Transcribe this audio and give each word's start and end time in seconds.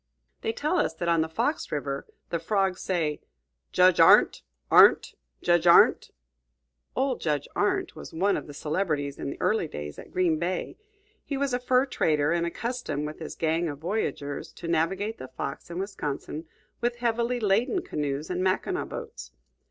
They 0.41 0.51
tell 0.51 0.79
us 0.79 0.95
that 0.95 1.07
on 1.07 1.21
the 1.21 1.29
Fox 1.29 1.71
River 1.71 2.07
the 2.31 2.39
frogs 2.39 2.81
say, 2.81 3.21
"Judge 3.71 3.99
Arndt! 3.99 4.41
Arndt! 4.71 5.13
Judge 5.43 5.67
Arndt!" 5.67 6.09
Old 6.95 7.21
Judge 7.21 7.47
Arndt 7.55 7.95
was 7.95 8.11
one 8.11 8.35
of 8.35 8.47
the 8.47 8.53
celebrities 8.55 9.19
in 9.19 9.29
the 9.29 9.39
early 9.39 9.67
day 9.67 9.93
at 9.95 10.09
Green 10.09 10.39
Bay; 10.39 10.75
he 11.23 11.37
was 11.37 11.53
a 11.53 11.59
fur 11.59 11.85
trader, 11.85 12.31
and 12.31 12.47
accustomed, 12.47 13.05
with 13.05 13.19
his 13.19 13.35
gang 13.35 13.69
of 13.69 13.77
voyageurs, 13.77 14.51
to 14.53 14.67
navigate 14.67 15.19
the 15.19 15.27
Fox 15.27 15.69
and 15.69 15.79
Wisconsin 15.79 16.47
with 16.81 16.95
heavily 16.95 17.39
laden 17.39 17.83
canoes 17.83 18.31
and 18.31 18.43
Mackinaw 18.43 18.85
boats. 18.85 19.31